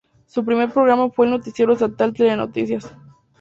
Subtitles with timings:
[0.25, 2.91] Su primer programa fue el noticiero estatal Telenoticias.